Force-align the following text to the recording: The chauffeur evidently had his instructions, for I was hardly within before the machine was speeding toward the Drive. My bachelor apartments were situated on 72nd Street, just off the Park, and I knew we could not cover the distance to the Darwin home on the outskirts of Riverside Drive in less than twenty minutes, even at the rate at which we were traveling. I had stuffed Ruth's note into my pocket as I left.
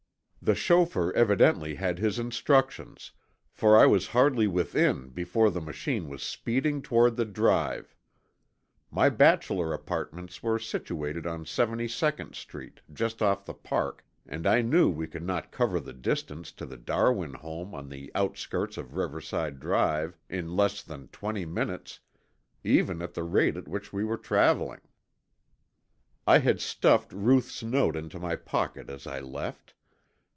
The 0.43 0.55
chauffeur 0.55 1.11
evidently 1.13 1.75
had 1.75 1.99
his 1.99 2.17
instructions, 2.17 3.11
for 3.51 3.77
I 3.77 3.85
was 3.85 4.07
hardly 4.07 4.47
within 4.47 5.09
before 5.09 5.51
the 5.51 5.61
machine 5.61 6.09
was 6.09 6.23
speeding 6.23 6.81
toward 6.81 7.15
the 7.15 7.25
Drive. 7.25 7.95
My 8.89 9.07
bachelor 9.11 9.71
apartments 9.71 10.41
were 10.41 10.57
situated 10.57 11.27
on 11.27 11.45
72nd 11.45 12.33
Street, 12.33 12.81
just 12.91 13.21
off 13.21 13.45
the 13.45 13.53
Park, 13.53 14.03
and 14.25 14.47
I 14.47 14.63
knew 14.63 14.89
we 14.89 15.05
could 15.05 15.21
not 15.21 15.51
cover 15.51 15.79
the 15.79 15.93
distance 15.93 16.51
to 16.53 16.65
the 16.65 16.75
Darwin 16.75 17.35
home 17.35 17.75
on 17.75 17.87
the 17.89 18.11
outskirts 18.15 18.77
of 18.77 18.95
Riverside 18.95 19.59
Drive 19.59 20.17
in 20.27 20.55
less 20.55 20.81
than 20.81 21.09
twenty 21.09 21.45
minutes, 21.45 21.99
even 22.63 23.03
at 23.03 23.13
the 23.13 23.23
rate 23.23 23.57
at 23.57 23.67
which 23.67 23.93
we 23.93 24.03
were 24.03 24.17
traveling. 24.17 24.81
I 26.25 26.39
had 26.39 26.59
stuffed 26.59 27.13
Ruth's 27.13 27.61
note 27.61 27.95
into 27.95 28.17
my 28.17 28.35
pocket 28.35 28.89
as 28.89 29.05
I 29.05 29.19
left. 29.19 29.75